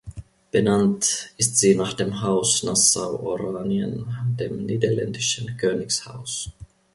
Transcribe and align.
Benannt 0.49 1.29
ist 1.37 1.59
sie 1.59 1.75
nach 1.75 1.93
dem 1.93 2.21
Haus 2.23 2.63
Nassau-Oranien, 2.63 4.07
dem 4.39 4.65
niederländischen 4.65 5.55
Königshaus. 5.57 6.49